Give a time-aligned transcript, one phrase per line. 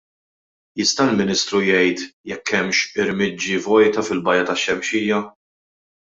[0.81, 5.21] Jista' l-Ministru jgħid jekk hemmx irmiġġi vojta fil-bajja tax-Xemxija?